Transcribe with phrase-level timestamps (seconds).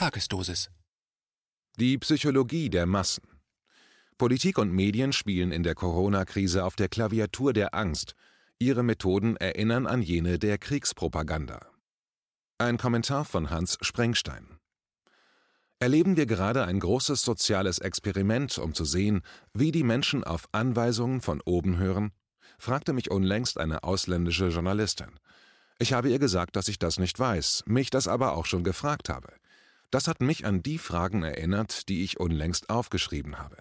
[0.00, 0.70] Tagesdosis.
[1.76, 3.22] Die Psychologie der Massen.
[4.16, 8.14] Politik und Medien spielen in der Corona-Krise auf der Klaviatur der Angst.
[8.58, 11.60] Ihre Methoden erinnern an jene der Kriegspropaganda.
[12.56, 14.58] Ein Kommentar von Hans Sprengstein.
[15.80, 19.20] Erleben wir gerade ein großes soziales Experiment, um zu sehen,
[19.52, 22.12] wie die Menschen auf Anweisungen von oben hören?
[22.58, 25.20] fragte mich unlängst eine ausländische Journalistin.
[25.78, 29.10] Ich habe ihr gesagt, dass ich das nicht weiß, mich das aber auch schon gefragt
[29.10, 29.30] habe.
[29.90, 33.56] Das hat mich an die Fragen erinnert, die ich unlängst aufgeschrieben habe.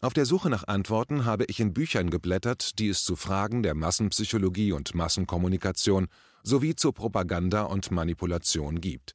[0.00, 3.74] Auf der Suche nach Antworten habe ich in Büchern geblättert, die es zu Fragen der
[3.74, 6.06] Massenpsychologie und Massenkommunikation
[6.42, 9.12] sowie zur Propaganda und Manipulation gibt.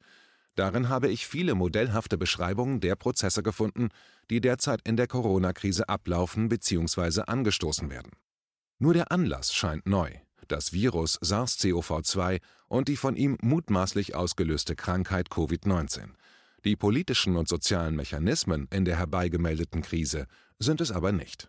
[0.54, 3.88] Darin habe ich viele modellhafte Beschreibungen der Prozesse gefunden,
[4.30, 7.22] die derzeit in der Corona-Krise ablaufen bzw.
[7.26, 8.12] angestoßen werden.
[8.78, 10.12] Nur der Anlass scheint neu.
[10.48, 16.10] Das Virus SARS-CoV-2 und die von ihm mutmaßlich ausgelöste Krankheit Covid-19.
[16.66, 20.26] Die politischen und sozialen Mechanismen in der herbeigemeldeten Krise
[20.58, 21.48] sind es aber nicht.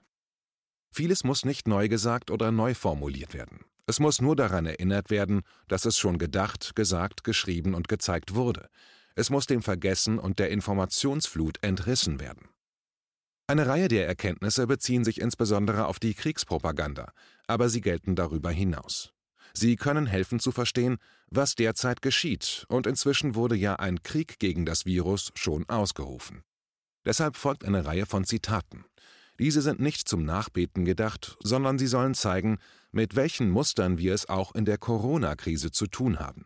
[0.91, 3.65] Vieles muss nicht neu gesagt oder neu formuliert werden.
[3.87, 8.69] Es muss nur daran erinnert werden, dass es schon gedacht, gesagt, geschrieben und gezeigt wurde.
[9.15, 12.49] Es muss dem Vergessen und der Informationsflut entrissen werden.
[13.47, 17.11] Eine Reihe der Erkenntnisse beziehen sich insbesondere auf die Kriegspropaganda,
[17.47, 19.15] aber sie gelten darüber hinaus.
[19.59, 20.99] Sie können helfen zu verstehen,
[21.31, 26.43] was derzeit geschieht, und inzwischen wurde ja ein Krieg gegen das Virus schon ausgerufen.
[27.05, 28.85] Deshalb folgt eine Reihe von Zitaten.
[29.39, 32.59] Diese sind nicht zum Nachbeten gedacht, sondern sie sollen zeigen,
[32.91, 36.45] mit welchen Mustern wir es auch in der Corona-Krise zu tun haben.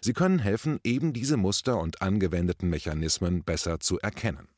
[0.00, 4.48] Sie können helfen, eben diese Muster und angewendeten Mechanismen besser zu erkennen.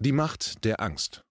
[0.00, 1.24] Die Macht der Angst.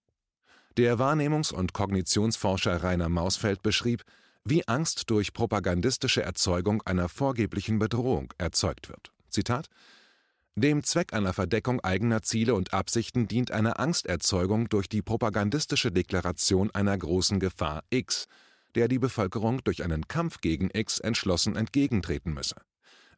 [0.78, 4.04] Der Wahrnehmungs- und Kognitionsforscher Rainer Mausfeld beschrieb,
[4.50, 9.12] wie Angst durch propagandistische Erzeugung einer vorgeblichen Bedrohung erzeugt wird.
[9.30, 9.68] Zitat
[10.56, 16.72] Dem Zweck einer Verdeckung eigener Ziele und Absichten dient eine Angsterzeugung durch die propagandistische Deklaration
[16.72, 18.28] einer großen Gefahr X,
[18.76, 22.56] der die Bevölkerung durch einen Kampf gegen X entschlossen entgegentreten müsse.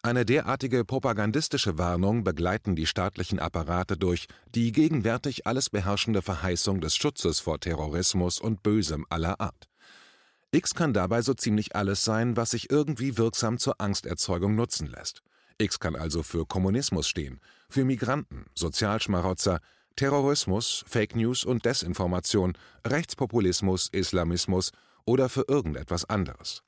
[0.02, 6.96] Eine derartige propagandistische Warnung begleiten die staatlichen Apparate durch die gegenwärtig alles beherrschende Verheißung des
[6.96, 9.69] Schutzes vor Terrorismus und Bösem aller Art.
[10.52, 15.22] X kann dabei so ziemlich alles sein, was sich irgendwie wirksam zur Angsterzeugung nutzen lässt.
[15.60, 17.40] X kann also für Kommunismus stehen,
[17.70, 19.60] für Migranten, Sozialschmarotzer,
[19.96, 22.54] Terrorismus, Fake News und Desinformation,
[22.88, 24.72] Rechtspopulismus, Islamismus
[25.06, 26.64] oder für irgendetwas anderes.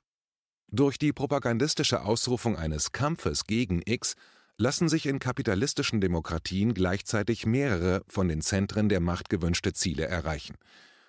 [0.68, 4.14] Durch die propagandistische Ausrufung eines Kampfes gegen X
[4.58, 10.54] lassen sich in kapitalistischen Demokratien gleichzeitig mehrere von den Zentren der Macht gewünschte Ziele erreichen.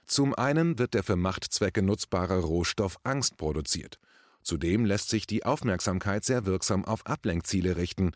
[0.05, 3.99] Zum einen wird der für Machtzwecke nutzbare Rohstoff Angst produziert.
[4.41, 8.11] Zudem lässt sich die Aufmerksamkeit sehr wirksam auf Ablenkziele richten.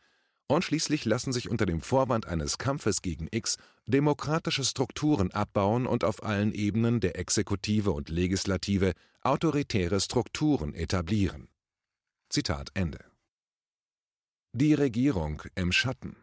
[0.48, 6.04] Und schließlich lassen sich unter dem Vorwand eines Kampfes gegen X demokratische Strukturen abbauen und
[6.04, 11.50] auf allen Ebenen der Exekutive und Legislative autoritäre Strukturen etablieren.
[12.30, 13.00] Zitat Ende.
[14.54, 16.16] Die Regierung im Schatten.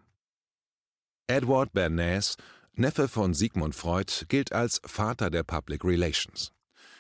[1.27, 2.37] Edward Bernays
[2.77, 6.51] Neffe von Sigmund Freud, gilt als Vater der Public Relations.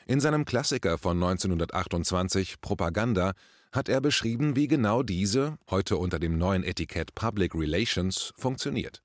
[0.07, 3.33] In seinem Klassiker von 1928 Propaganda
[3.73, 9.03] hat er beschrieben, wie genau diese, heute unter dem neuen Etikett Public Relations, funktioniert.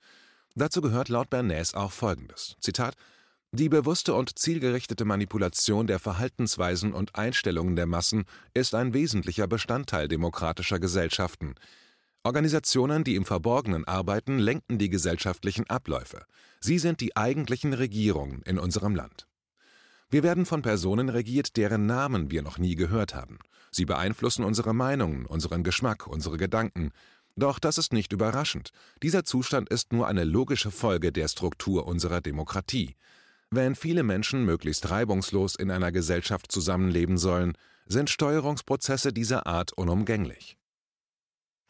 [0.53, 2.96] Dazu gehört laut Bernays auch Folgendes: Zitat
[3.51, 10.07] die bewusste und zielgerichtete Manipulation der Verhaltensweisen und Einstellungen der Massen ist ein wesentlicher Bestandteil
[10.07, 11.56] demokratischer Gesellschaften.
[12.24, 16.25] Organisationen, die im Verborgenen arbeiten, lenken die gesellschaftlichen Abläufe.
[16.59, 19.25] Sie sind die eigentlichen Regierungen in unserem Land.
[20.09, 23.40] Wir werden von Personen regiert, deren Namen wir noch nie gehört haben.
[23.72, 26.91] Sie beeinflussen unsere Meinungen, unseren Geschmack, unsere Gedanken.
[27.38, 28.72] Doch das ist nicht überraschend.
[29.01, 32.96] Dieser Zustand ist nur eine logische Folge der Struktur unserer Demokratie.
[33.50, 37.53] Wenn viele Menschen möglichst reibungslos in einer Gesellschaft zusammenleben sollen,
[37.88, 40.59] sind Steuerungsprozesse dieser Art unumgänglich.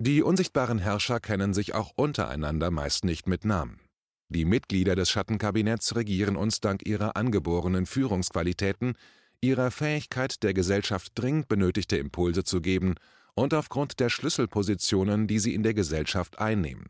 [0.01, 3.81] Die unsichtbaren Herrscher kennen sich auch untereinander meist nicht mit Namen.
[4.29, 8.93] Die Mitglieder des Schattenkabinetts regieren uns dank ihrer angeborenen Führungsqualitäten,
[9.41, 12.95] ihrer Fähigkeit, der Gesellschaft dringend benötigte Impulse zu geben
[13.33, 16.85] und aufgrund der Schlüsselpositionen, die sie in der Gesellschaft einnehmen.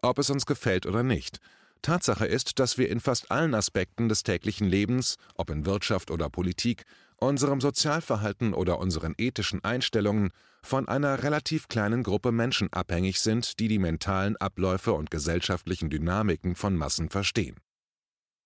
[0.00, 1.40] Ob es uns gefällt oder nicht,
[1.82, 6.30] Tatsache ist, dass wir in fast allen Aspekten des täglichen Lebens, ob in Wirtschaft oder
[6.30, 6.84] Politik,
[7.18, 10.30] unserem Sozialverhalten oder unseren ethischen Einstellungen
[10.62, 16.54] von einer relativ kleinen Gruppe Menschen abhängig sind, die die mentalen Abläufe und gesellschaftlichen Dynamiken
[16.56, 17.56] von Massen verstehen.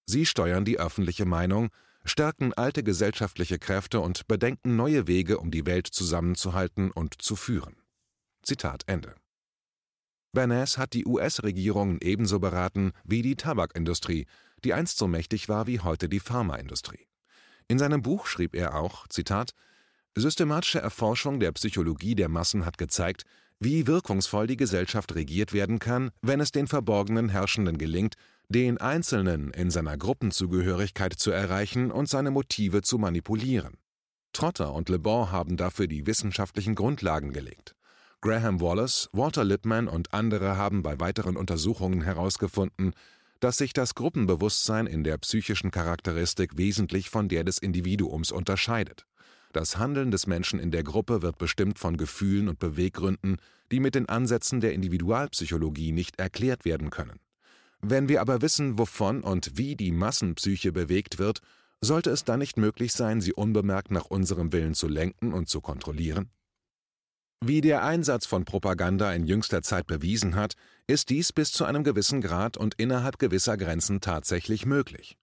[0.06, 1.70] Sie steuern die öffentliche Meinung,
[2.04, 7.76] stärken alte gesellschaftliche Kräfte und bedenken neue Wege, um die Welt zusammenzuhalten und zu führen.
[8.42, 9.14] Zitat Ende.
[10.32, 14.26] Bernays hat die US-Regierungen ebenso beraten wie die Tabakindustrie,
[14.64, 17.09] die einst so mächtig war wie heute die Pharmaindustrie.
[17.68, 19.52] In seinem Buch schrieb er auch: Zitat,
[20.16, 23.24] Systematische Erforschung der Psychologie der Massen hat gezeigt,
[23.60, 28.14] wie wirkungsvoll die Gesellschaft regiert werden kann, wenn es den verborgenen Herrschenden gelingt,
[28.48, 33.74] den Einzelnen in seiner Gruppenzugehörigkeit zu erreichen und seine Motive zu manipulieren.
[34.32, 37.76] Trotter und Le Bon haben dafür die wissenschaftlichen Grundlagen gelegt.
[38.22, 42.94] Graham Wallace, Walter Lippmann und andere haben bei weiteren Untersuchungen herausgefunden,
[43.40, 49.06] dass sich das Gruppenbewusstsein in der psychischen Charakteristik wesentlich von der des Individuums unterscheidet.
[49.52, 53.38] Das Handeln des Menschen in der Gruppe wird bestimmt von Gefühlen und Beweggründen,
[53.72, 57.18] die mit den Ansätzen der Individualpsychologie nicht erklärt werden können.
[57.80, 61.40] Wenn wir aber wissen, wovon und wie die Massenpsyche bewegt wird,
[61.80, 65.60] sollte es dann nicht möglich sein, sie unbemerkt nach unserem Willen zu lenken und zu
[65.60, 66.30] kontrollieren?
[67.42, 70.56] Wie der Einsatz von Propaganda in jüngster Zeit bewiesen hat,
[70.86, 75.16] ist dies bis zu einem gewissen Grad und innerhalb gewisser Grenzen tatsächlich möglich.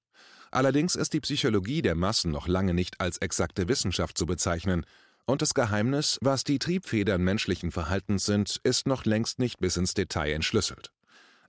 [0.49, 4.83] Allerdings ist die Psychologie der Massen noch lange nicht als exakte Wissenschaft zu bezeichnen,
[5.27, 9.93] und das Geheimnis, was die Triebfedern menschlichen Verhaltens sind, ist noch längst nicht bis ins
[9.93, 10.89] Detail entschlüsselt.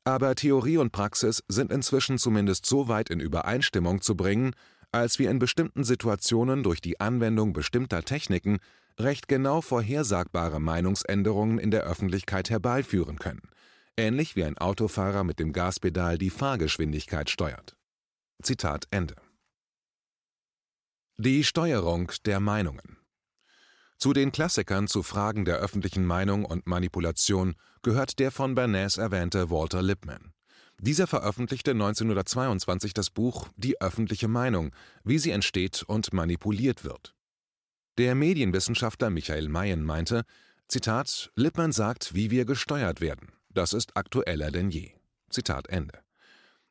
[0.04, 4.52] Aber Theorie und Praxis sind inzwischen zumindest so weit in Übereinstimmung zu bringen,
[4.92, 8.58] als wir in bestimmten Situationen durch die Anwendung bestimmter Techniken
[8.98, 13.48] recht genau vorhersagbare Meinungsänderungen in der Öffentlichkeit herbeiführen können,
[13.96, 17.76] ähnlich wie ein Autofahrer mit dem Gaspedal die Fahrgeschwindigkeit steuert.
[18.42, 19.14] Zitat Ende.
[21.16, 22.96] Die Steuerung der Meinungen
[23.98, 29.50] Zu den Klassikern zu Fragen der öffentlichen Meinung und Manipulation gehört der von Bernays erwähnte
[29.50, 30.32] Walter Lippmann.
[30.80, 34.72] Dieser veröffentlichte 1922 das Buch Die öffentliche Meinung,
[35.02, 37.16] wie sie entsteht und manipuliert wird.
[37.98, 40.22] Der Medienwissenschaftler Michael Mayen meinte,
[40.68, 43.32] Zitat, Lippmann sagt, wie wir gesteuert werden.
[43.50, 44.92] Das ist aktueller denn je.
[45.30, 45.98] Zitat Ende.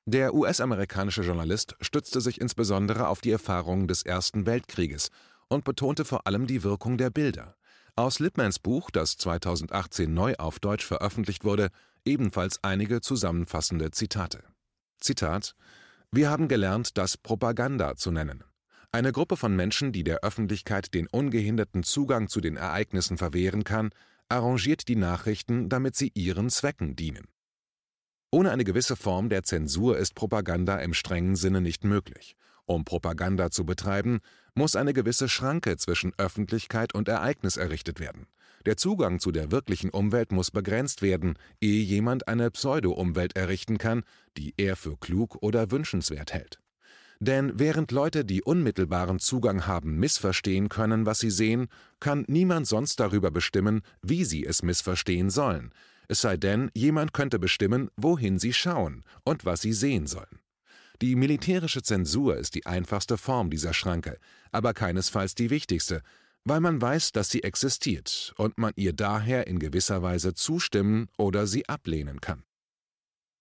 [0.06, 5.10] Der US-amerikanische Journalist stützte sich insbesondere auf die Erfahrungen des Ersten Weltkrieges
[5.50, 7.58] und betonte vor allem die Wirkung der Bilder.
[7.98, 11.72] Aus Lippmanns Buch, das 2018 neu auf Deutsch veröffentlicht wurde,
[12.06, 14.44] ebenfalls einige zusammenfassende Zitate.
[15.02, 15.56] Zitat
[16.10, 18.46] Wir haben gelernt, das Propaganda zu nennen.
[18.92, 23.90] Eine Gruppe von Menschen, die der Öffentlichkeit den ungehinderten Zugang zu den Ereignissen verwehren kann,
[24.30, 27.28] arrangiert die Nachrichten, damit sie ihren Zwecken dienen.
[28.32, 32.36] Ohne eine gewisse Form der Zensur ist Propaganda im strengen Sinne nicht möglich.
[32.66, 34.20] Um Propaganda zu betreiben,
[34.54, 38.28] muss eine gewisse Schranke zwischen Öffentlichkeit und Ereignis errichtet werden.
[38.66, 44.04] Der Zugang zu der wirklichen Umwelt muss begrenzt werden, ehe jemand eine Pseudo-Umwelt errichten kann,
[44.36, 46.60] die er für klug oder wünschenswert hält.
[47.20, 51.68] Denn während Leute, die unmittelbaren Zugang haben, missverstehen können, was sie sehen,
[52.00, 55.72] kann niemand sonst darüber bestimmen, wie sie es missverstehen sollen,
[56.08, 60.40] es sei denn, jemand könnte bestimmen, wohin sie schauen und was sie sehen sollen.
[61.02, 64.18] Die militärische Zensur ist die einfachste Form dieser Schranke,
[64.52, 66.02] aber keinesfalls die wichtigste,
[66.44, 71.46] weil man weiß, dass sie existiert und man ihr daher in gewisser Weise zustimmen oder
[71.46, 72.44] sie ablehnen kann.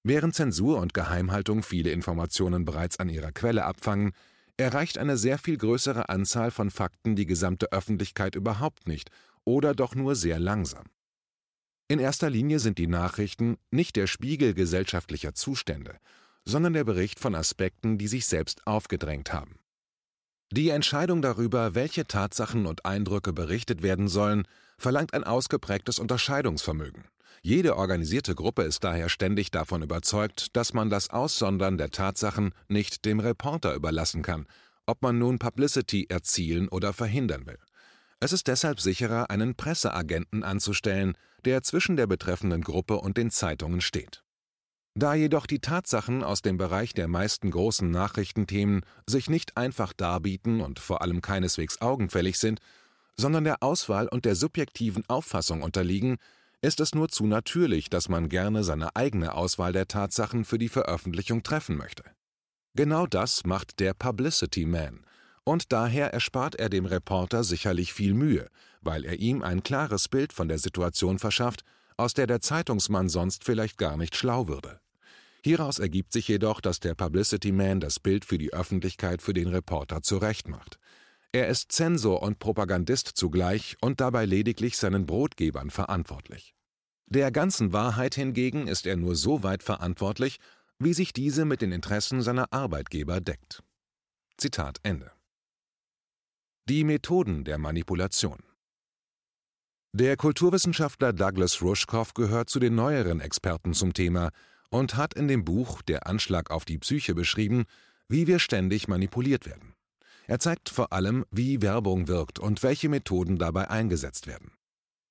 [0.08, 4.12] Während Zensur und Geheimhaltung viele Informationen bereits an ihrer Quelle abfangen,
[4.56, 9.10] erreicht eine sehr viel größere Anzahl von Fakten die gesamte Öffentlichkeit überhaupt nicht
[9.44, 10.84] oder doch nur sehr langsam.
[11.88, 15.96] In erster Linie sind die Nachrichten nicht der Spiegel gesellschaftlicher Zustände,
[16.44, 19.58] sondern der Bericht von Aspekten, die sich selbst aufgedrängt haben.
[20.52, 24.46] Die Entscheidung darüber, welche Tatsachen und Eindrücke berichtet werden sollen,
[24.78, 27.06] verlangt ein ausgeprägtes Unterscheidungsvermögen.
[27.42, 33.04] Jede organisierte Gruppe ist daher ständig davon überzeugt, dass man das Aussondern der Tatsachen nicht
[33.04, 34.46] dem Reporter überlassen kann,
[34.86, 37.58] ob man nun Publicity erzielen oder verhindern will.
[38.18, 43.80] Es ist deshalb sicherer, einen Presseagenten anzustellen, der zwischen der betreffenden Gruppe und den Zeitungen
[43.80, 44.22] steht.
[44.94, 50.62] Da jedoch die Tatsachen aus dem Bereich der meisten großen Nachrichtenthemen sich nicht einfach darbieten
[50.62, 52.60] und vor allem keineswegs augenfällig sind,
[53.14, 56.16] sondern der Auswahl und der subjektiven Auffassung unterliegen,
[56.62, 60.68] ist es nur zu natürlich, dass man gerne seine eigene Auswahl der Tatsachen für die
[60.68, 62.04] Veröffentlichung treffen möchte.
[62.74, 65.06] Genau das macht der Publicity Man,
[65.44, 68.48] und daher erspart er dem Reporter sicherlich viel Mühe,
[68.80, 71.62] weil er ihm ein klares Bild von der Situation verschafft,
[71.96, 74.80] aus der der Zeitungsmann sonst vielleicht gar nicht schlau würde.
[75.42, 79.46] Hieraus ergibt sich jedoch, dass der Publicity Man das Bild für die Öffentlichkeit für den
[79.46, 80.78] Reporter zurechtmacht.
[81.32, 86.54] Er ist Zensor und Propagandist zugleich und dabei lediglich seinen Brotgebern verantwortlich.
[87.06, 90.38] Der ganzen Wahrheit hingegen ist er nur so weit verantwortlich,
[90.78, 93.62] wie sich diese mit den Interessen seiner Arbeitgeber deckt.
[94.36, 95.12] Zitat Ende.
[96.68, 98.42] Die Methoden der Manipulation
[99.92, 104.30] Der Kulturwissenschaftler Douglas Rushkoff gehört zu den neueren Experten zum Thema
[104.68, 107.66] und hat in dem Buch Der Anschlag auf die Psyche beschrieben,
[108.08, 109.75] wie wir ständig manipuliert werden.
[110.26, 114.52] Er zeigt vor allem, wie Werbung wirkt und welche Methoden dabei eingesetzt werden.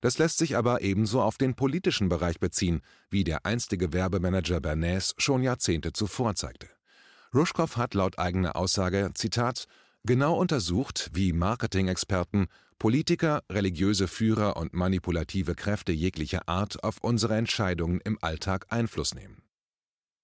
[0.01, 5.15] Das lässt sich aber ebenso auf den politischen Bereich beziehen, wie der einstige Werbemanager Bernays
[5.17, 6.67] schon Jahrzehnte zuvor zeigte.
[7.33, 9.65] Rushkoff hat laut eigener Aussage, Zitat,
[10.03, 18.01] genau untersucht, wie Marketing-Experten, Politiker, religiöse Führer und manipulative Kräfte jeglicher Art auf unsere Entscheidungen
[18.03, 19.41] im Alltag Einfluss nehmen.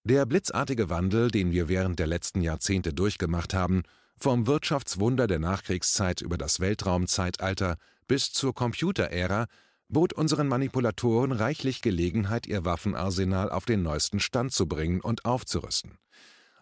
[0.03, 3.83] Der blitzartige Wandel, den wir während der letzten Jahrzehnte durchgemacht haben,
[4.21, 9.47] vom Wirtschaftswunder der Nachkriegszeit über das Weltraumzeitalter bis zur Computerära,
[9.89, 15.97] bot unseren Manipulatoren reichlich Gelegenheit, ihr Waffenarsenal auf den neuesten Stand zu bringen und aufzurüsten.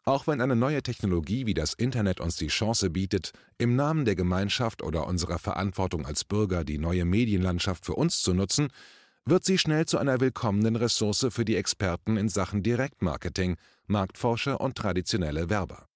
[0.06, 4.16] Auch wenn eine neue Technologie wie das Internet uns die Chance bietet, im Namen der
[4.16, 8.70] Gemeinschaft oder unserer Verantwortung als Bürger die neue Medienlandschaft für uns zu nutzen,
[9.26, 14.78] wird sie schnell zu einer willkommenen Ressource für die Experten in Sachen Direktmarketing, Marktforscher und
[14.78, 15.89] traditionelle Werber.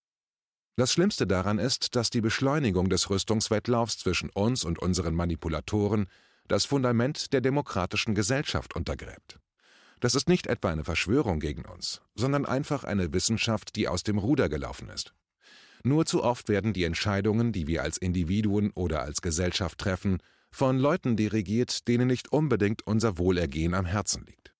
[0.75, 6.07] Das Schlimmste daran ist, dass die Beschleunigung des Rüstungswettlaufs zwischen uns und unseren Manipulatoren
[6.47, 9.39] das Fundament der demokratischen Gesellschaft untergräbt.
[9.99, 14.17] Das ist nicht etwa eine Verschwörung gegen uns, sondern einfach eine Wissenschaft, die aus dem
[14.17, 15.13] Ruder gelaufen ist.
[15.83, 20.17] Nur zu oft werden die Entscheidungen, die wir als Individuen oder als Gesellschaft treffen,
[20.49, 24.53] von Leuten dirigiert, denen nicht unbedingt unser Wohlergehen am Herzen liegt.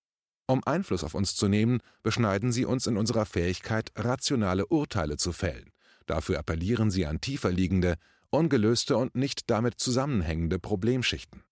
[0.45, 5.31] Um Einfluss auf uns zu nehmen, beschneiden sie uns in unserer Fähigkeit, rationale Urteile zu
[5.31, 5.72] fällen
[6.05, 7.95] Dafür appellieren sie an tiefer liegende,
[8.29, 11.43] ungelöste und nicht damit zusammenhängende Problemschichten.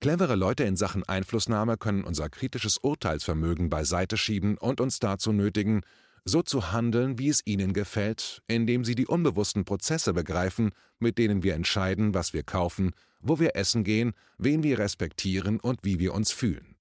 [0.00, 5.82] Clevere Leute in Sachen Einflussnahme können unser kritisches Urteilsvermögen beiseite schieben und uns dazu nötigen,
[6.24, 11.42] so zu handeln, wie es ihnen gefällt, indem sie die unbewussten Prozesse begreifen, mit denen
[11.42, 16.12] wir entscheiden, was wir kaufen, wo wir essen gehen, wen wir respektieren und wie wir
[16.14, 16.76] uns fühlen.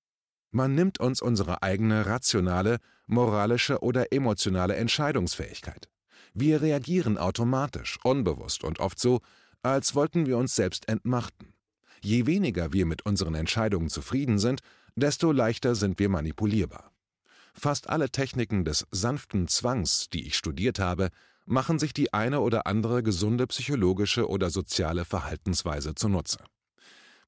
[0.51, 5.89] Man nimmt uns unsere eigene rationale, moralische oder emotionale Entscheidungsfähigkeit.
[6.37, 9.21] Wir reagieren automatisch, unbewusst und oft so,
[9.63, 11.53] als wollten wir uns selbst entmachten.
[12.01, 14.59] Je weniger wir mit unseren Entscheidungen zufrieden sind,
[14.97, 16.91] desto leichter sind wir manipulierbar.
[17.53, 21.07] Fast alle Techniken des sanften Zwangs, die ich studiert habe,
[21.45, 26.39] machen sich die eine oder andere gesunde psychologische oder soziale Verhaltensweise zunutze.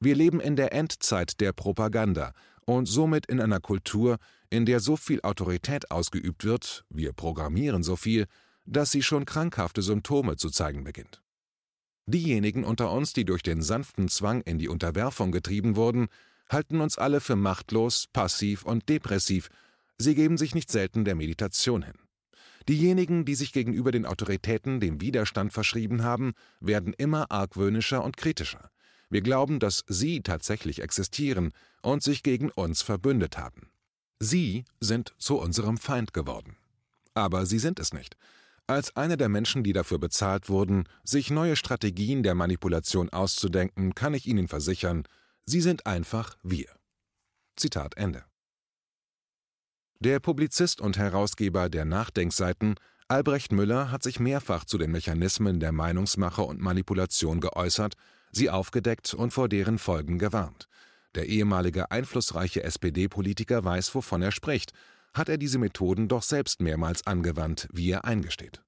[0.01, 2.33] Wir leben in der Endzeit der Propaganda
[2.65, 4.17] und somit in einer Kultur,
[4.49, 8.27] in der so viel Autorität ausgeübt wird, wir programmieren so viel,
[8.67, 11.21] dass sie schon krankhafte Symptome zu zeigen beginnt.
[12.05, 16.07] Diejenigen unter uns, die durch den sanften Zwang in die Unterwerfung getrieben wurden,
[16.49, 19.49] halten uns alle für machtlos, passiv und depressiv,
[19.97, 21.95] sie geben sich nicht selten der Meditation hin.
[22.69, 28.69] Diejenigen, die sich gegenüber den Autoritäten dem Widerstand verschrieben haben, werden immer argwöhnischer und kritischer.
[29.09, 33.69] Wir glauben, dass sie tatsächlich existieren und sich gegen uns verbündet haben.
[34.19, 36.57] Sie sind zu unserem Feind geworden.
[37.13, 38.17] Aber sie sind es nicht.
[38.69, 44.13] Als einer der Menschen, die dafür bezahlt wurden, sich neue Strategien der Manipulation auszudenken, kann
[44.13, 45.03] ich Ihnen versichern,
[45.45, 46.67] sie sind einfach wir.
[47.55, 48.25] Zitat Ende.
[49.99, 52.75] Der Publizist und Herausgeber der Nachdenkseiten
[53.07, 57.93] Albrecht Müller hat sich mehrfach zu den Mechanismen der Meinungsmache und Manipulation geäußert,
[58.33, 60.67] sie aufgedeckt und vor deren Folgen gewarnt.
[61.15, 64.73] Der ehemalige einflussreiche SPD-Politiker weiß, wovon er spricht,
[65.17, 68.61] hat er diese Methoden doch selbst mehrmals angewandt, wie er eingesteht.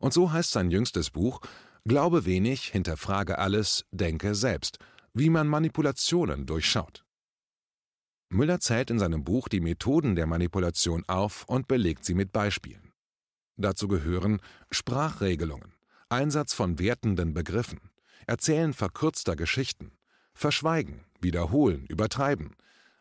[0.00, 1.40] Und so heißt sein jüngstes Buch
[1.86, 4.78] Glaube wenig, hinterfrage alles, denke selbst,
[5.12, 7.04] wie man Manipulationen durchschaut.
[8.30, 12.92] Müller zählt in seinem Buch die Methoden der Manipulation auf und belegt sie mit Beispielen.
[13.56, 15.74] Dazu gehören Sprachregelungen,
[16.08, 17.80] Einsatz von wertenden Begriffen,
[18.26, 19.92] Erzählen verkürzter Geschichten,
[20.32, 22.56] Verschweigen, Wiederholen, Übertreiben,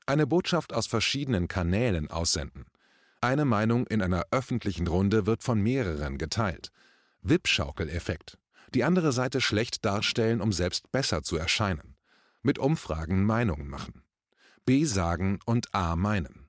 [0.05, 2.65] eine Botschaft aus verschiedenen Kanälen aussenden,
[3.23, 6.71] eine Meinung in einer öffentlichen Runde wird von mehreren geteilt.
[7.21, 8.37] Wippschaukeleffekt.
[8.73, 11.95] Die andere Seite schlecht darstellen, um selbst besser zu erscheinen.
[12.41, 14.03] Mit Umfragen Meinungen machen.
[14.65, 16.47] B sagen und A meinen.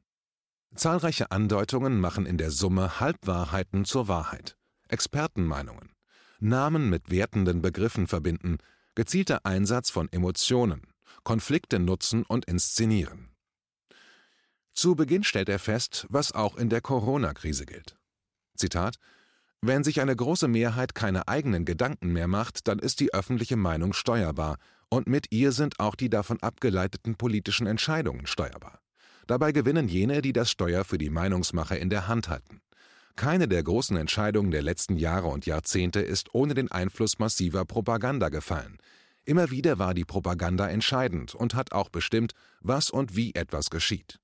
[0.74, 4.56] Zahlreiche Andeutungen machen in der Summe Halbwahrheiten zur Wahrheit.
[4.88, 5.92] Expertenmeinungen.
[6.40, 8.58] Namen mit wertenden Begriffen verbinden.
[8.94, 10.82] Gezielter Einsatz von Emotionen.
[11.22, 13.33] Konflikte nutzen und inszenieren.
[14.84, 17.96] Zu Beginn stellt er fest, was auch in der Corona-Krise gilt.
[18.54, 18.96] Zitat
[19.62, 23.94] Wenn sich eine große Mehrheit keine eigenen Gedanken mehr macht, dann ist die öffentliche Meinung
[23.94, 24.58] steuerbar,
[24.90, 28.78] und mit ihr sind auch die davon abgeleiteten politischen Entscheidungen steuerbar.
[29.26, 32.60] Dabei gewinnen jene, die das Steuer für die Meinungsmache in der Hand halten.
[33.16, 38.28] Keine der großen Entscheidungen der letzten Jahre und Jahrzehnte ist ohne den Einfluss massiver Propaganda
[38.28, 38.76] gefallen.
[39.24, 44.20] Immer wieder war die Propaganda entscheidend und hat auch bestimmt, was und wie etwas geschieht.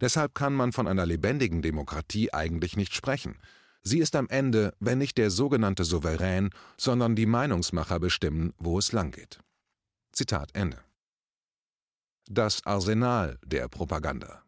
[0.00, 3.38] Deshalb kann man von einer lebendigen Demokratie eigentlich nicht sprechen.
[3.82, 8.92] Sie ist am Ende, wenn nicht der sogenannte Souverän, sondern die Meinungsmacher bestimmen, wo es
[8.92, 9.40] langgeht.
[10.12, 10.78] Zitat Ende.
[12.28, 14.42] Das Arsenal der Propaganda.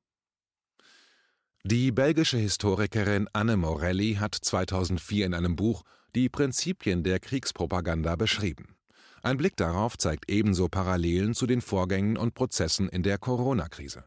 [1.65, 5.83] Die belgische Historikerin Anne Morelli hat 2004 in einem Buch
[6.15, 8.77] die Prinzipien der Kriegspropaganda beschrieben.
[9.23, 14.05] Ein Blick darauf zeigt ebenso Parallelen zu den Vorgängen und Prozessen in der Corona-Krise.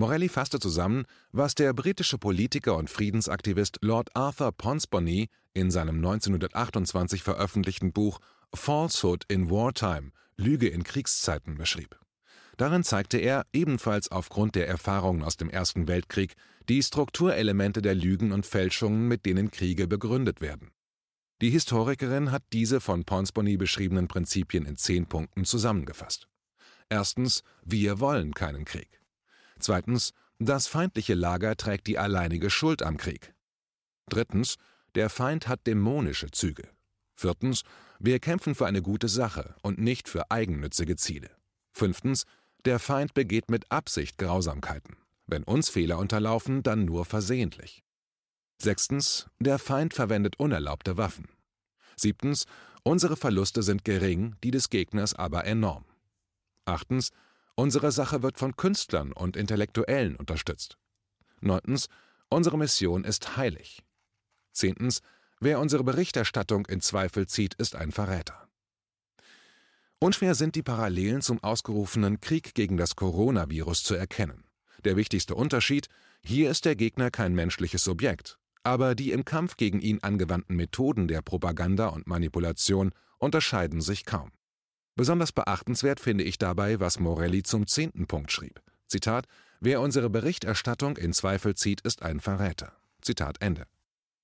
[0.00, 7.22] Morelli fasste zusammen, was der britische Politiker und Friedensaktivist Lord Arthur Ponsonby in seinem 1928
[7.22, 8.18] veröffentlichten Buch
[8.54, 12.00] Falsehood in Wartime– Lüge in Kriegszeiten beschrieb.
[12.56, 16.32] Darin zeigte er, ebenfalls aufgrund der Erfahrungen aus dem Ersten Weltkrieg,
[16.66, 20.70] die Strukturelemente der Lügen und Fälschungen, mit denen Kriege begründet werden.
[21.42, 26.26] Die Historikerin hat diese von Ponsonby beschriebenen Prinzipien in zehn Punkten zusammengefasst.
[26.88, 28.99] Erstens, wir wollen keinen Krieg.
[29.60, 33.34] Zweitens, das feindliche Lager trägt die alleinige Schuld am Krieg.
[34.08, 34.56] Drittens,
[34.94, 36.68] der Feind hat dämonische Züge.
[37.14, 37.62] Viertens,
[37.98, 41.30] wir kämpfen für eine gute Sache und nicht für eigennützige Ziele.
[41.72, 42.24] Fünftens,
[42.64, 44.96] der Feind begeht mit Absicht Grausamkeiten.
[45.26, 47.84] Wenn uns Fehler unterlaufen, dann nur versehentlich.
[48.60, 51.28] Sechstens, der Feind verwendet unerlaubte Waffen.
[51.96, 52.46] Siebtens,
[52.82, 55.84] unsere Verluste sind gering, die des Gegners aber enorm.
[56.64, 57.10] Achtens,
[57.60, 60.78] Unsere Sache wird von Künstlern und Intellektuellen unterstützt.
[61.42, 61.88] Neuntens,
[62.30, 63.82] unsere Mission ist heilig.
[64.50, 65.02] Zehntens,
[65.40, 68.48] wer unsere Berichterstattung in Zweifel zieht, ist ein Verräter.
[69.98, 74.44] Unschwer sind die Parallelen zum ausgerufenen Krieg gegen das Coronavirus zu erkennen.
[74.86, 75.88] Der wichtigste Unterschied,
[76.22, 81.08] hier ist der Gegner kein menschliches Subjekt, aber die im Kampf gegen ihn angewandten Methoden
[81.08, 84.32] der Propaganda und Manipulation unterscheiden sich kaum.
[84.96, 88.60] Besonders beachtenswert finde ich dabei, was Morelli zum zehnten Punkt schrieb.
[88.86, 89.26] Zitat:
[89.60, 92.72] Wer unsere Berichterstattung in Zweifel zieht, ist ein Verräter.
[93.02, 93.66] Zitat Ende.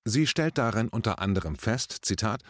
[0.05, 2.41] Sie stellt darin unter anderem fest, Zitat,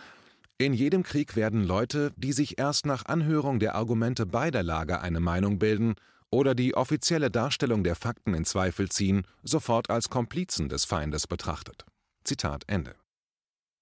[0.59, 5.19] in jedem Krieg werden Leute, die sich erst nach Anhörung der Argumente beider Lager eine
[5.19, 5.93] Meinung bilden
[6.31, 11.85] oder die offizielle Darstellung der Fakten in Zweifel ziehen, sofort als Komplizen des Feindes betrachtet.
[12.23, 12.95] Zitat Ende.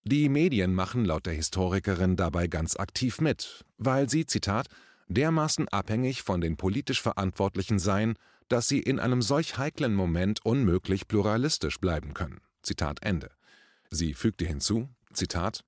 [0.07, 4.67] Die Medien machen laut der Historikerin dabei ganz aktiv mit, weil sie, Zitat,
[5.07, 8.15] dermaßen abhängig von den politisch Verantwortlichen seien,
[8.47, 12.41] dass sie in einem solch heiklen Moment unmöglich pluralistisch bleiben können.
[12.61, 13.31] Zitat Ende.
[13.89, 15.63] Sie fügte hinzu, Zitat,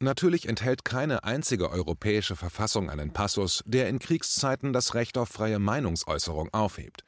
[0.00, 5.58] Natürlich enthält keine einzige europäische Verfassung einen Passus, der in Kriegszeiten das Recht auf freie
[5.58, 7.02] Meinungsäußerung aufhebt.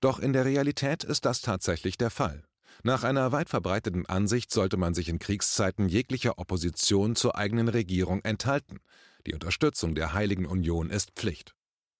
[0.00, 2.44] Doch in der Realität ist das tatsächlich der Fall.
[2.86, 8.20] Nach einer weit verbreiteten Ansicht sollte man sich in Kriegszeiten jeglicher Opposition zur eigenen Regierung
[8.22, 8.78] enthalten.
[9.26, 11.56] Die Unterstützung der Heiligen Union ist Pflicht.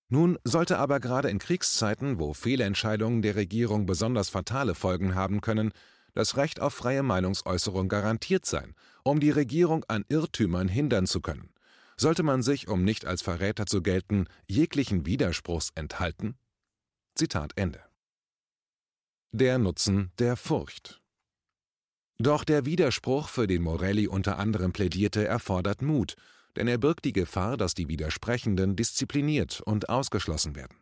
[0.08, 5.72] Nun sollte aber gerade in Kriegszeiten, wo Fehlentscheidungen der Regierung besonders fatale Folgen haben können,
[6.14, 11.50] das Recht auf freie Meinungsäußerung garantiert sein, um die Regierung an Irrtümern hindern zu können.
[11.96, 16.36] Sollte man sich, um nicht als Verräter zu gelten, jeglichen Widerspruchs enthalten?
[17.16, 17.85] Zitat Ende.
[19.32, 21.02] Der Nutzen der Furcht.
[22.16, 26.14] Doch der Widerspruch, für den Morelli unter anderem plädierte, erfordert Mut,
[26.54, 30.78] denn er birgt die Gefahr, dass die Widersprechenden diszipliniert und ausgeschlossen werden.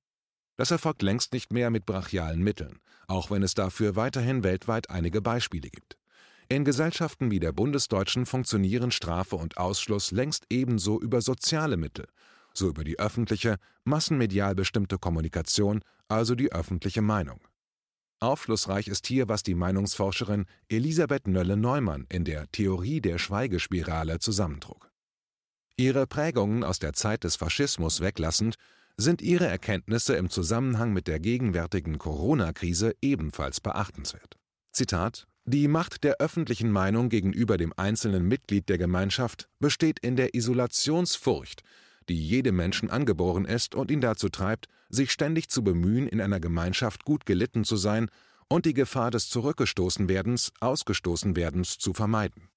[0.56, 2.78] Das erfolgt längst nicht mehr mit brachialen Mitteln,
[3.08, 5.96] auch wenn es dafür weiterhin weltweit einige Beispiele gibt.
[6.48, 12.06] In Gesellschaften wie der bundesdeutschen funktionieren Strafe und Ausschluss längst ebenso über soziale Mittel,
[12.52, 17.40] so über die öffentliche, massenmedial bestimmte Kommunikation, also die öffentliche Meinung.
[18.20, 24.90] Aufschlussreich ist hier, was die Meinungsforscherin Elisabeth Nölle-Neumann in der Theorie der Schweigespirale zusammentrug.
[25.76, 28.56] Ihre Prägungen aus der Zeit des Faschismus weglassend,
[28.96, 34.36] sind ihre Erkenntnisse im Zusammenhang mit der gegenwärtigen Corona-Krise ebenfalls beachtenswert.
[34.72, 40.34] Zitat Die Macht der öffentlichen Meinung gegenüber dem einzelnen Mitglied der Gemeinschaft besteht in der
[40.34, 41.62] Isolationsfurcht,
[42.08, 46.40] die jedem Menschen angeboren ist und ihn dazu treibt, sich ständig zu bemühen, in einer
[46.40, 48.08] Gemeinschaft gut gelitten zu sein
[48.48, 52.48] und die Gefahr des Zurückgestoßenwerdens, Ausgestoßenwerdens zu vermeiden.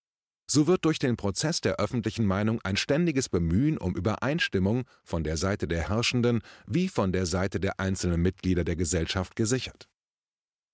[0.49, 5.35] So wird durch den Prozess der öffentlichen Meinung ein ständiges Bemühen um Übereinstimmung von der
[5.35, 9.89] Seite der Herrschenden wie von der Seite der einzelnen Mitglieder der Gesellschaft gesichert.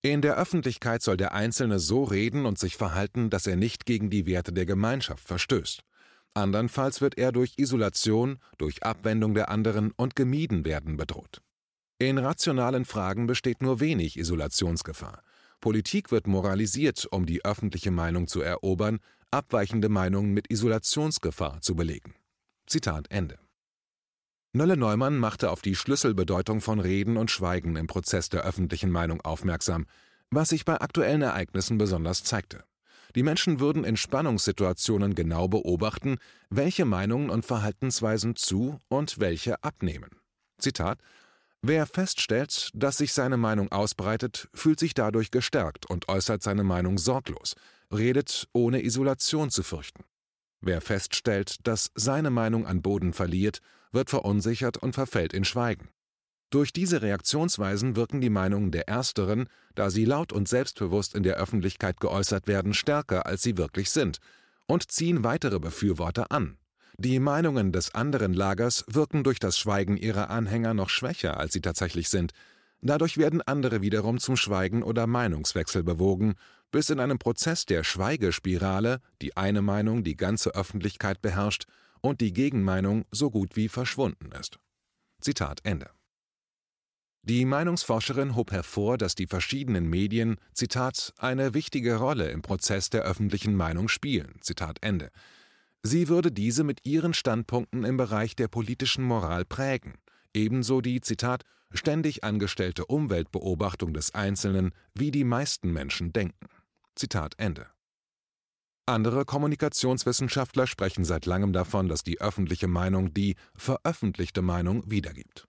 [0.03, 4.09] In der Öffentlichkeit soll der Einzelne so reden und sich verhalten, dass er nicht gegen
[4.09, 5.81] die Werte der Gemeinschaft verstößt.
[6.33, 11.41] Andernfalls wird er durch Isolation, durch Abwendung der anderen und Gemiedenwerden bedroht.
[11.99, 15.23] In rationalen Fragen besteht nur wenig Isolationsgefahr.
[15.61, 18.99] Politik wird moralisiert, um die öffentliche Meinung zu erobern,
[19.31, 22.15] abweichende Meinungen mit Isolationsgefahr zu belegen.
[22.67, 23.39] Zitat Ende.
[24.53, 29.87] Nölle-Neumann machte auf die Schlüsselbedeutung von Reden und Schweigen im Prozess der öffentlichen Meinung aufmerksam,
[30.29, 32.63] was sich bei aktuellen Ereignissen besonders zeigte.
[33.15, 36.17] Die Menschen würden in Spannungssituationen genau beobachten,
[36.49, 40.09] welche Meinungen und Verhaltensweisen zu und welche abnehmen.
[40.57, 40.99] Zitat
[41.65, 46.97] Wer feststellt, dass sich seine Meinung ausbreitet, fühlt sich dadurch gestärkt und äußert seine Meinung
[46.97, 47.55] sorglos,
[47.89, 50.03] redet ohne Isolation zu fürchten.
[50.59, 53.59] Wer feststellt, dass seine Meinung an Boden verliert,
[53.93, 55.87] wird verunsichert und verfällt in Schweigen.
[56.53, 61.37] Durch diese Reaktionsweisen wirken die Meinungen der Ersteren, da sie laut und selbstbewusst in der
[61.37, 64.19] Öffentlichkeit geäußert werden, stärker als sie wirklich sind
[64.67, 66.59] und ziehen weitere Befürworter an.
[66.99, 71.61] Die Meinungen des anderen Lagers wirken durch das Schweigen ihrer Anhänger noch schwächer, als sie
[71.61, 72.33] tatsächlich sind.
[72.81, 76.35] Dadurch werden andere wiederum zum Schweigen oder Meinungswechsel bewogen,
[76.69, 81.65] bis in einem Prozess der Schweigespirale die eine Meinung die ganze Öffentlichkeit beherrscht
[82.01, 84.59] und die Gegenmeinung so gut wie verschwunden ist.
[85.19, 85.89] Zitat Ende.
[87.25, 93.03] Die Meinungsforscherin hob hervor, dass die verschiedenen Medien, Zitat, eine wichtige Rolle im Prozess der
[93.03, 95.09] öffentlichen Meinung spielen, Zitat Ende.
[95.83, 99.93] Sie würde diese mit ihren Standpunkten im Bereich der politischen Moral prägen,
[100.33, 106.47] ebenso die, Zitat, ständig angestellte Umweltbeobachtung des Einzelnen, wie die meisten Menschen denken.
[106.93, 107.67] Zitat Ende.
[108.85, 115.47] Andere Kommunikationswissenschaftler sprechen seit langem davon, dass die öffentliche Meinung die veröffentlichte Meinung wiedergibt.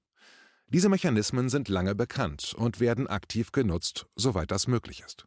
[0.74, 5.24] Diese Mechanismen sind lange bekannt und werden aktiv genutzt, soweit das möglich ist.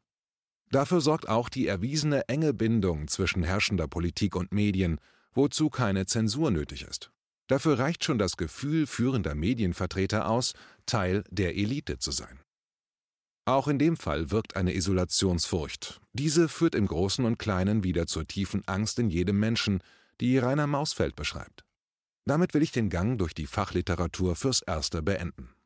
[0.71, 4.99] Dafür sorgt auch die erwiesene enge Bindung zwischen herrschender Politik und Medien,
[5.31, 7.11] wozu keine Zensur nötig ist.
[7.47, 10.51] Dafür reicht schon das Gefühl führender Medienvertreter aus,
[10.85, 12.41] Teil der Elite zu sein.
[13.45, 16.01] Auch in dem Fall wirkt eine Isolationsfurcht.
[16.11, 19.81] Diese führt im Großen und Kleinen wieder zur tiefen Angst in jedem Menschen,
[20.19, 21.63] die Rainer Mausfeld beschreibt.
[22.27, 25.56] Damit will ich den Gang durch die Fachliteratur fürs Erste beenden.